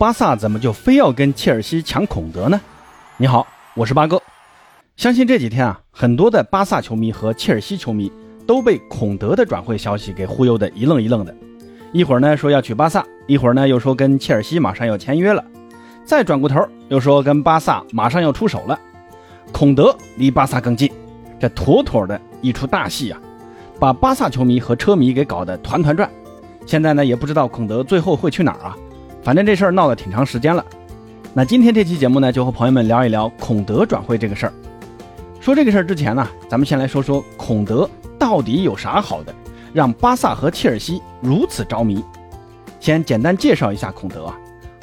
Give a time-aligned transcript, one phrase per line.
[0.00, 2.58] 巴萨怎么就非要跟切尔西抢孔德呢？
[3.18, 4.18] 你好，我是八哥。
[4.96, 8.10] 相信这几天啊，很多的巴萨球迷和切尔西球迷
[8.46, 11.36] 都被孔德的转会消息给忽悠的一愣一愣的。
[11.92, 15.44] 一会儿呢说要去巴萨，一会儿呢又说跟切尔西马上要签约了，
[16.02, 18.80] 再转过头又说跟巴萨马上要出手了。
[19.52, 20.90] 孔德离巴萨更近，
[21.38, 23.20] 这妥妥的一出大戏啊，
[23.78, 26.10] 把巴萨球迷和车迷给搞得团团转。
[26.64, 28.74] 现在呢也不知道孔德最后会去哪儿啊。
[29.22, 30.64] 反正这事儿闹了挺长时间了，
[31.34, 34.52] 那今天这期节目呢，就和朋友们聊一聊孔德转会这个事儿。
[35.40, 37.88] 说这个事儿之前呢，咱们先来说说孔德
[38.18, 39.34] 到底有啥好的，
[39.72, 42.02] 让巴萨和切尔西如此着迷。
[42.78, 44.38] 先简单介绍一下孔德啊，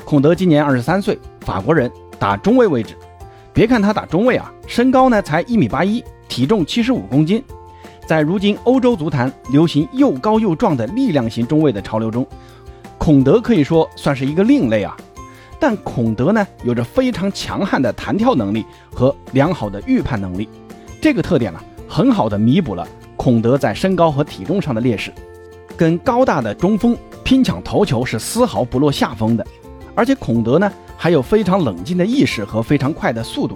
[0.05, 2.96] 孔德今年二十三岁，法国人，打中卫位置。
[3.54, 7.44] 别看他打中卫啊，身高呢才一米八一，体重七十五公斤，
[8.05, 12.26] 在如今欧洲足坛流行又高又壮的力量型中卫的潮流中。
[13.08, 14.94] 孔德可以说算是一个另类啊，
[15.62, 20.49] 但孔德呢有着非常强悍的弹跳能力和良好的预判能力，
[20.99, 25.14] 这个特点呢很好的弥补了孔德在身高和体重上的劣势，
[25.77, 29.48] 跟高大的中锋拼抢头球是丝毫不落下风的，
[29.96, 33.55] 而且孔德呢还有非常冷静的意识和非常快的速度，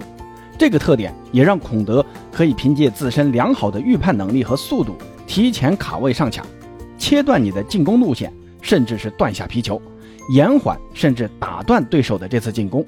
[0.56, 6.42] 这个特点也让孔德可以凭借自身良好的预判能力和速度提前卡位上抢，
[6.96, 8.32] 切断你的进攻路线。
[8.62, 9.80] 甚至是断下皮球，
[10.32, 12.82] 延缓甚至打断对手的这次进攻。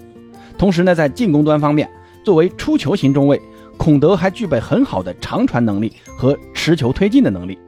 [0.56, 1.86] 同时呢，在进攻端方面，
[2.24, 3.38] 作为出球型中卫，
[3.76, 7.58] 孔德还具备很好的长传能力和持球推进的能力。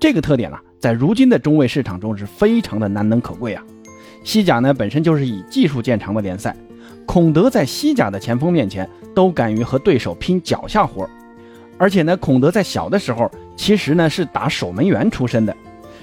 [0.00, 3.62] 这个特点呢，在如今的中卫市场中是非常的难能可贵啊。
[4.24, 6.56] 西甲呢本身就是以技术见长的联赛，
[7.04, 11.08] 孔德在西甲的前锋面前都敢于和对手拼脚下活
[11.76, 15.54] 而且呢，孔德在小的时候其实呢是打守门员出身的。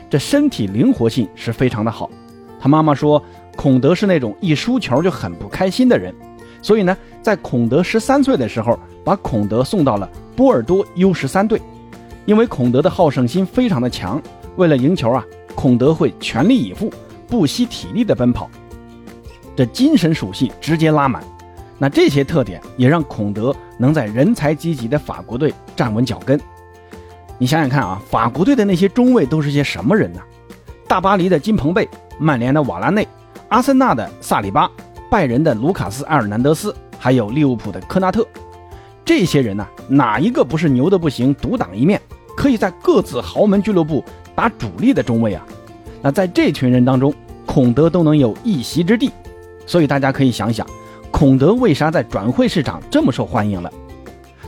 [0.09, 2.09] 这身体灵活性是非常的好，
[2.59, 3.22] 他妈妈说
[3.55, 6.14] 孔德是那种一输球就很不开心的人，
[6.61, 11.61] 所以呢，在孔德十三岁的时候，把孔德送到了波尔多 U 十三队，
[12.26, 14.21] 因为孔德的好胜心非常的强，
[14.55, 16.92] 为了赢球啊，孔德会全力以赴、
[17.27, 18.49] 不惜体力的奔跑，
[19.55, 21.23] 这精神属性直接拉满，
[21.77, 26.39] 那这些特点也让孔德能在人才济济的法国队站稳脚跟。
[27.39, 30.20] 你想想看啊，法国队的那些中卫都是些什么人呢？
[30.87, 31.87] 大巴黎的金彭贝，
[32.17, 33.08] 曼联的瓦拉内，
[33.49, 34.70] 阿森纳的萨里巴，
[35.11, 38.26] 拜仁的卢卡斯·埃尔南德斯，还有利物浦的科纳特，
[39.05, 42.02] 这些人呢，哪一个不是牛的不行，独当一面，
[42.36, 44.03] 可以在各自豪门俱乐部
[44.33, 45.45] 打主力的中卫啊？
[46.02, 47.14] 那在这群人当中，
[47.45, 49.11] 孔德都能有一席之地，
[49.67, 50.65] 所以大家可以想想，
[51.11, 53.71] 孔德为啥在转会市场这么受欢迎了？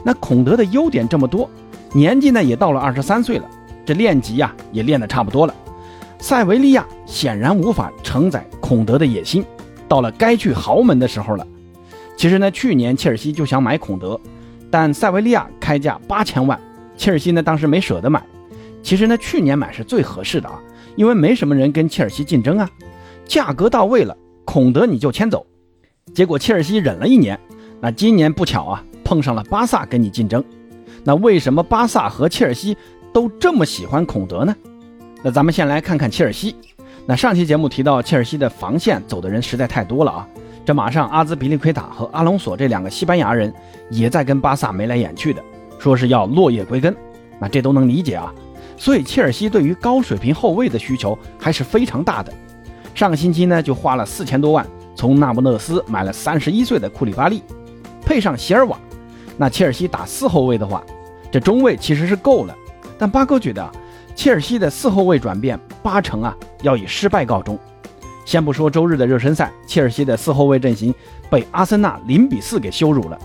[0.03, 1.47] 那孔德的优点这么多。
[1.93, 3.49] 年纪呢也到了二十三岁了，
[3.85, 5.53] 这练级呀也练得差不多了。
[6.19, 9.43] 塞维利亚显然无法承载孔德的野心，
[9.87, 11.47] 到了该去豪门的时候了。
[12.17, 14.19] 其实呢，去年切尔西就想买孔德，
[14.69, 16.59] 但塞维利亚开价八千万，
[16.97, 18.21] 切尔西呢当时没舍得买。
[18.83, 20.59] 其实呢，去年买是最合适的啊，
[20.95, 22.69] 因为没什么人跟切尔西竞争啊，
[23.25, 25.45] 价格到位了，孔德你就迁走。
[26.13, 27.39] 结果切尔西忍了一年，
[27.79, 30.43] 那今年不巧啊，碰上了巴萨跟你竞争。
[31.03, 32.75] 那为什么巴萨和切尔西
[33.13, 34.55] 都这么喜欢孔德呢？
[35.23, 36.55] 那咱们先来看看切尔西。
[37.05, 40.27] 那上期节目提到，切尔西的防线走的人实在太多了啊。
[40.65, 43.51] 这马上阿兹比利奎塔和阿隆索这两个西班牙人
[43.89, 45.41] 也在跟巴萨眉来眼去的，
[45.79, 46.95] 说是要落叶归根。
[47.39, 48.31] 那这都能理解啊。
[48.77, 52.31] 所以切尔西对于高水平后卫的需求还是非常大的。
[52.93, 57.41] 上个星期呢，就花了四千多万从那不勒斯买了三十一岁的库里巴利，
[58.05, 58.77] 配上席尔瓦。
[59.41, 60.83] 那切尔西打四后卫的话，
[61.31, 62.53] 这中卫其实是够了，
[62.97, 63.71] 但八哥觉得，
[64.13, 67.57] 切尔西的四后卫转变八成啊要以失败告终。
[68.25, 70.93] 先不说周日的热身赛，切尔西的四后卫阵型
[71.29, 73.17] 被阿森纳零比四给羞辱了。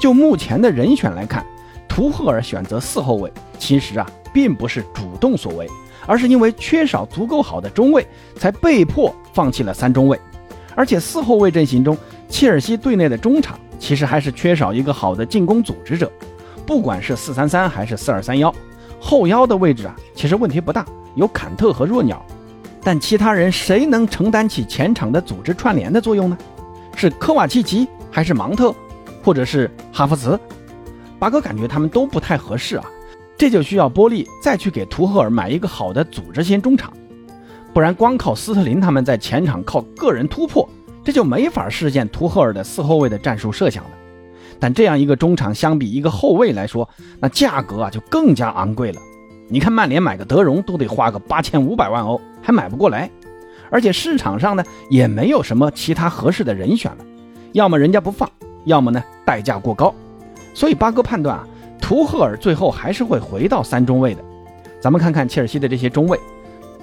[0.00, 1.46] 就目前的人选来看，
[1.88, 5.68] 图赫尔选择四后卫，其实啊并不是主动所为，
[6.06, 10.18] 而是因为缺少足够好的中卫，才被迫放弃了三中卫。
[10.74, 11.96] 而且四后卫阵型中，
[12.28, 13.56] 切尔西队内的中场。
[13.82, 16.08] 其实还是缺少一个好的进攻组织者，
[16.64, 18.54] 不管是四三三还是四二三幺，
[19.00, 20.86] 后腰的位置啊，其实问题不大，
[21.16, 22.24] 有坎特和弱鸟，
[22.80, 26.38] 但其他人谁能承担起前场的组织串联的作用呢？
[26.94, 28.72] 是科瓦契奇还是芒特，
[29.20, 30.38] 或者是哈弗茨？
[31.18, 32.84] 八哥感觉他们都不太合适啊，
[33.36, 36.92] 这就需要波利再去给图赫尔买一个好的组织型中场，
[37.74, 40.68] 不然光靠斯特林他们在前场靠个人突破。
[41.04, 43.90] 这就没法实现图赫尔的四后卫的战术设想了。
[44.60, 46.88] 但这样一个中场相比一个后卫来说，
[47.18, 49.00] 那价格啊就更加昂贵了。
[49.48, 53.10] 你看曼联买个德容都得花个八千五百万欧，还买不过来。
[53.70, 57.04] 而且市场上呢也没有什么其他合适的人选了，
[57.52, 58.30] 要么人家不放，
[58.64, 59.92] 要么呢代价过高。
[60.54, 61.46] 所以八哥判断啊，
[61.80, 64.22] 图赫尔最后还是会回到三中卫的。
[64.80, 66.20] 咱们看看切尔西的这些中卫：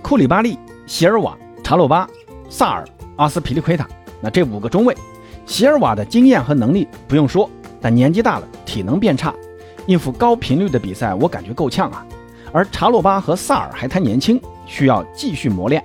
[0.01, 2.07] 库里巴利、席尔瓦、查洛巴、
[2.50, 2.83] 萨尔、
[3.16, 3.88] 阿斯皮利奎塔。
[4.21, 4.95] 那这五个中卫，
[5.45, 7.50] 席尔瓦的经验和能力不用说，
[7.80, 9.33] 但年纪大了，体能变差，
[9.88, 12.06] 应付高频率的比赛，我感觉够呛啊。
[12.51, 15.83] 而查洛巴和萨尔还太年轻，需要继续磨练。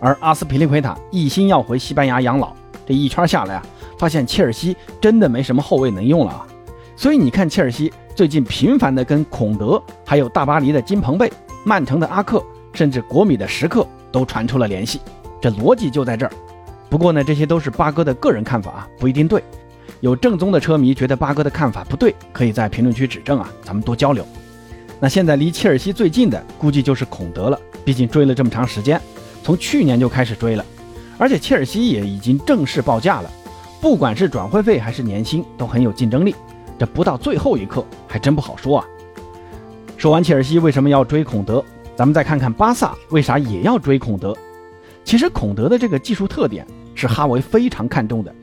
[0.00, 2.52] 而阿斯皮利奎塔一心要回西班牙养老，
[2.86, 3.62] 这一圈下来啊，
[3.98, 6.46] 发现切尔西真的没什么后卫能用了啊。
[6.96, 11.30] 所以你看，切尔西最近频繁的跟孔德、还有大巴黎的金彭贝、
[11.64, 12.42] 曼城的阿克，
[12.72, 15.00] 甚至国米的时刻都传出了联系，
[15.40, 16.32] 这逻辑就在这儿。
[16.88, 19.42] 不过呢，这些都是八哥的个人看法啊，不一定对。
[20.00, 24.26] 有正宗的车迷觉得八哥的看法不对，可以在评论区指正啊，咱们多交流。
[25.00, 29.00] 那现在离切尔西最近的估计就是孔德了，毕竟追了这么长时间，
[29.42, 30.64] 从去年就开始追了，
[31.18, 33.30] 而且切尔西也已经正式报价了，
[33.80, 36.34] 不管是转会费还是年薪都很有竞争力，
[36.78, 38.84] 这不到最后一刻还真不好说啊。
[39.96, 41.64] 说完切尔西为什么要追孔德，
[41.96, 44.36] 咱们再看看巴萨为啥也要追孔德。
[45.06, 48.34] 其实孔德的这个技术特点是哈维非常看重的，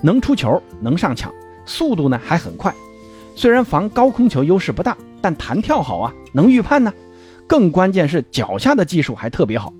[0.00, 1.30] 能出球，能上抢，
[1.66, 2.74] 速度呢还很快，
[3.34, 4.96] 虽然防高空球优势不大。
[5.24, 6.92] 但弹跳好啊，能预判呢，
[7.46, 9.72] 更关键是脚下的技术还特别好。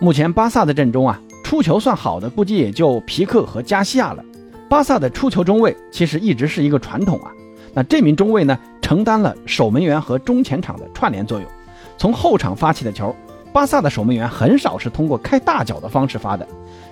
[0.00, 4.24] 目前巴萨的阵中啊，出球算好的估计也就皮克和加西亚了。
[4.68, 7.30] 巴萨的出球中卫其实一直是一个传统啊，
[7.72, 11.48] 那这名中卫呢，承担了守门员和中前场的串联作用。
[11.96, 13.14] 从后场发起的球，
[13.52, 16.46] 巴萨的守门员很少是通过开大脚的方式发的，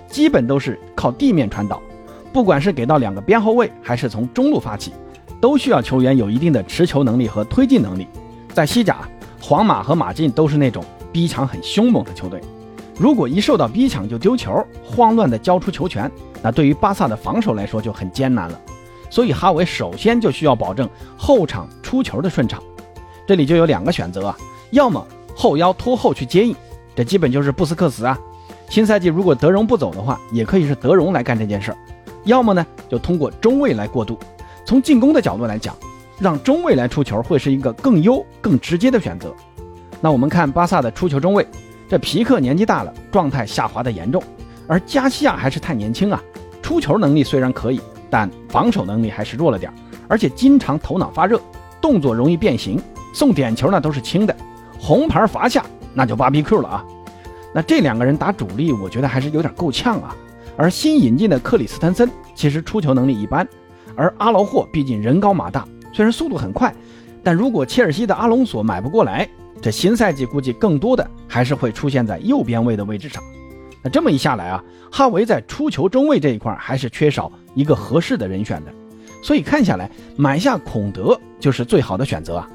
[0.07, 1.81] 基本都是靠地面传导，
[2.33, 4.93] 不管是给到两个边后卫，还是从中路发起。
[5.41, 8.05] 都需要球员有一定的持球能力和推进能力。
[8.53, 8.97] 在西甲，
[9.41, 10.83] 皇马和马竞都是那种
[11.13, 12.41] 逼抢很凶猛的球队。
[12.97, 18.59] 如果一受到逼抢就丢球，慌乱的交出球权，那对于巴萨的防守来说就很艰难了。
[19.09, 22.61] 所以哈维首先就需要保证后场出球的顺畅。
[23.25, 24.37] 这里就有两个选择啊，
[24.71, 25.07] 要么
[25.39, 26.53] 后腰拖后去接应，
[26.93, 28.19] 这基本就是布斯克茨啊。
[28.69, 31.77] 新赛季如果德容不走的话，也可以是德容来干这件事儿。
[32.25, 34.19] 要么呢，就通过中卫来过渡。
[34.65, 35.73] 从进攻的角度来讲，
[36.19, 39.33] 让中卫来出球会是一个更优、更直接的选择。
[40.01, 41.47] 那我们看巴萨的出球中卫，
[41.87, 44.21] 这皮克年纪大了，状态下滑的严重，
[44.67, 46.21] 而加西亚还是太年轻啊。
[46.61, 49.71] 出球能力虽然可以，但防守能力还是弱了点，
[50.09, 51.39] 而且经常头脑发热，
[51.79, 52.77] 动作容易变形，
[53.13, 54.35] 送点球呢都是轻的，
[54.79, 56.85] 红牌罚下那就芭比 Q 了啊。
[57.53, 60.15] 那这两个人打主力，我觉得还是有点够呛啊。
[60.55, 63.47] 而新引进的克里斯滕森其实出球能力一般。
[63.95, 66.73] 而阿劳霍毕竟人高马大，虽然速度很快，
[67.23, 69.27] 但如果切尔西的阿隆索买不过来，
[69.61, 73.21] 这新赛季估计更多的还是会出现在右边位的位置上。
[73.81, 78.71] 那这么一下来啊，哈维在出球中卫这一块还是缺少一个合适的人选的，
[79.21, 82.49] 所以看下来买下孔德就是最好的选择啊。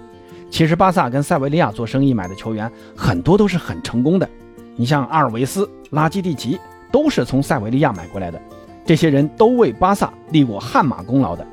[0.54, 4.30] 其实巴萨跟塞维利亚做生意买的球员很多都是很成功的，
[4.76, 6.56] 你像阿尔维斯、拉基蒂奇
[6.92, 8.40] 都是从塞维利亚买过来的。
[8.86, 11.44] 这些人都为巴萨立过汗马功劳的，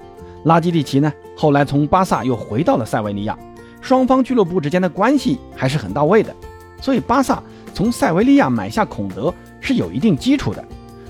[0.44, 3.36] 拉基蒂奇呢，后来从巴萨又回到了塞维利亚，
[3.81, 6.31] 双方俱乐部之间的关系还是很到位的，
[6.80, 7.42] 所以巴萨
[7.74, 10.63] 从塞维利亚买下孔德是有一定基础的，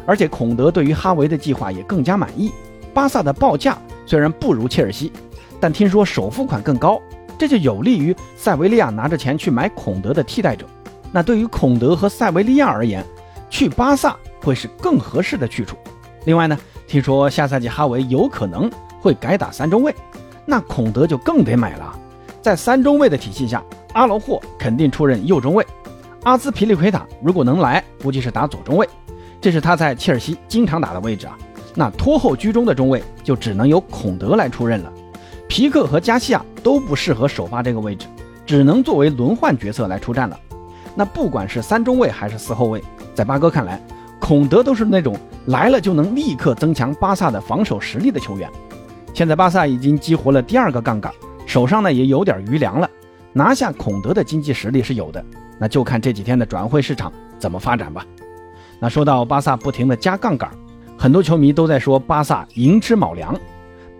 [0.05, 2.53] 而且孔德对于哈维的计划也更加满意。
[2.93, 5.11] 巴萨的报价虽然不如切尔西，
[5.59, 6.97] 但听说首付款更高，
[7.41, 10.63] 这就有利于塞维利亚拿着钱去买孔德的替代者。
[11.11, 13.03] 那对于孔德和塞维利亚而言，
[13.49, 15.75] 去巴萨会是更合适的去处。
[16.25, 16.55] 另外呢，
[16.85, 18.69] 听说下赛季哈维有可能
[18.99, 19.91] 会改打三中卫，
[20.45, 21.99] 那孔德就更得买了。
[22.43, 25.65] 在三中卫的体系下，阿劳霍肯定出任右中卫，
[26.21, 28.87] 阿兹皮利奎塔如果能来，估计是打左中卫，
[29.41, 31.35] 这是他在切尔西经常打的位置啊。
[31.73, 34.93] 那拖后居中的中卫就只能由孔德来出任了。
[35.51, 38.07] 皮克和加西亚都不适合首发这个位置，
[38.45, 40.39] 只能作为轮换角色来出战了。
[40.95, 42.81] 那不管是三中卫还是四后卫，
[43.13, 43.77] 在八哥看来，
[44.17, 45.13] 孔德都是那种。
[45.47, 48.49] 来了就能立刻增强巴萨的防守实力的球员，
[49.13, 51.11] 现在巴萨已经激活了第二个杠杆，
[51.45, 52.89] 手上呢也有点余粮了，
[53.33, 55.21] 拿下孔德的经济实力是有的，
[55.59, 58.05] 那就看这几天的转会市场怎么发展吧。
[58.79, 60.49] 那说到巴萨不停的加杠杆，
[60.97, 63.37] 很多球迷都在说巴萨寅吃卯粮，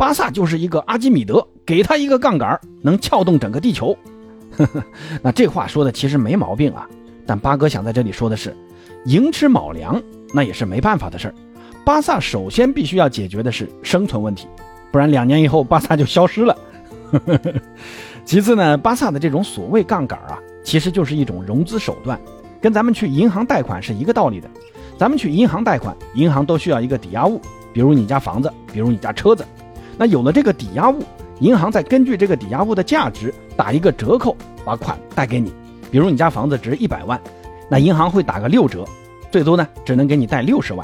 [0.02, 3.96] 巴萨就是一个阿基米德，给他一个杠杆能撬动整个地球。
[5.22, 6.90] 那这话说的其实没毛病啊，
[7.24, 8.58] 但八哥想在这里说的是，
[9.06, 10.02] 寅吃卯粮。
[10.34, 11.36] 那也是没办法的事儿。
[11.86, 14.48] 巴萨首先必须要解决的是生存问题，
[14.92, 16.58] 不然两年以后巴萨就消失了。
[18.26, 22.20] 其次呢，巴萨的这种所谓杠杆啊，其实就是一种融资手段，
[22.60, 24.50] 跟咱们去银行贷款是一个道理的。
[24.98, 27.40] 咱们去银行贷款，银行都需要一个抵押物，
[27.72, 29.46] 比如你家房子，比如你家车子。
[30.02, 31.04] 那有了这个抵押物，
[31.42, 35.54] 银行再根据这个抵押物的价值打一个折扣，把款贷给你。
[35.92, 37.22] 比如你家房子值一百万，
[37.70, 38.84] 那银行会打个六折，
[39.30, 40.84] 最多呢只能给你贷六十万。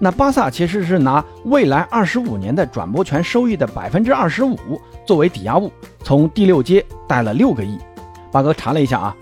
[0.00, 4.58] 那巴萨其实是拿未来二十五年的转播权收益的百分之二十五
[5.06, 5.70] 作为抵押物，
[6.02, 7.78] 从第六街贷了六个亿。
[8.32, 9.16] 八哥查了一下啊，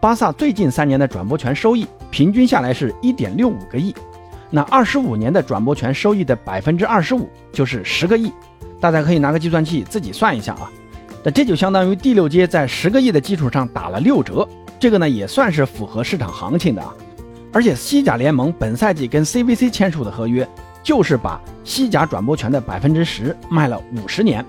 [0.00, 3.92] 巴萨最近三年的转播权收益平均下来是一点六五个亿，
[4.48, 8.32] 那二十五年的转播权收益的百分之二十五就是十个亿。
[8.80, 10.70] 大家可以拿个计算器自己算一下啊。
[11.24, 14.46] 那这就相当于第六街在十个亿的基础上打了六折，
[14.78, 16.94] 这个呢也算是符合市场行情的啊。
[17.52, 20.46] 而且西甲联盟本赛季跟 CVC 签署的合约，
[20.82, 24.44] 就是把西甲转播权的百分之十卖了五十年，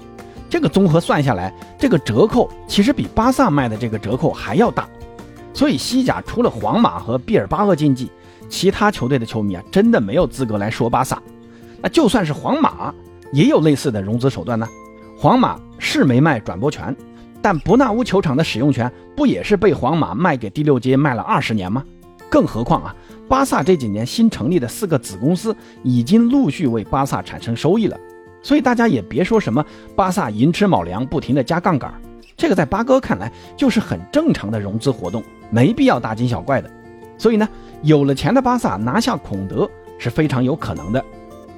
[0.50, 4.88] 这个综合算下来，这个折扣其实比巴萨卖的这个折扣还要大。
[5.54, 8.12] 所以西甲除了皇马和毕尔巴鄂竞技，
[8.50, 11.20] 其他球队的球迷啊，真的没有资格来说巴萨。
[11.82, 12.94] 那就算是皇马，
[13.32, 14.68] 也有类似的融资手段呢。
[15.18, 16.96] 皇马是没卖转播权，
[17.42, 21.84] 但伯纳乌球场的使用权不也是被皇马卖给第六街卖了二十年吗？
[22.30, 22.96] 更何况啊，
[23.28, 27.98] 巴萨这几年新成立的四个子公司已经陆续为巴萨产生收益了，
[28.44, 29.66] 所以大家也别说什么
[29.96, 31.94] 巴萨寅吃卯粮，不停的加杠杆，
[32.36, 36.70] 这个在八哥看来就是很正常的融资活动，没必要大惊小怪的。
[37.18, 37.48] 所以呢，
[37.82, 39.68] 有了钱的巴萨拿下孔德
[39.98, 41.04] 是非常有可能的。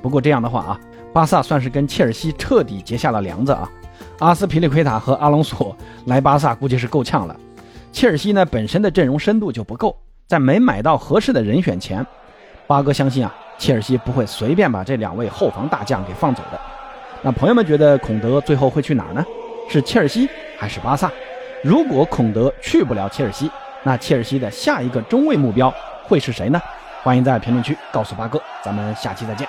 [0.01, 0.79] 不过这样的话啊，
[1.13, 3.69] 巴萨算是跟切尔西彻底结下了梁子啊。
[4.19, 5.75] 阿斯皮利奎塔和阿隆索
[6.05, 7.35] 来巴萨估计是够呛了，
[7.91, 9.95] 切尔西呢本身的阵容深度就不够。
[10.27, 12.05] 在没买到合适的人选前，
[12.67, 16.59] 八哥相信啊，切尔西不会随便把这两位后防大将给放走的。
[17.21, 19.25] 那朋友们觉得孔德最后会去哪儿呢？
[19.67, 21.11] 是切尔西还是巴萨？
[21.63, 23.49] 如果孔德去不了切尔西，
[23.83, 25.73] 那切尔西的下一个中卫目标
[26.03, 26.61] 会是谁呢？
[27.01, 29.47] 欢迎在评论区告诉八哥，咱们下期再见。